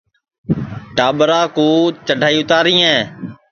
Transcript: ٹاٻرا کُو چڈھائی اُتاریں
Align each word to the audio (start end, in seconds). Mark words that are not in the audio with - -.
ٹاٻرا 0.95 1.41
کُو 1.55 1.67
چڈھائی 2.07 2.35
اُتاریں 2.41 2.83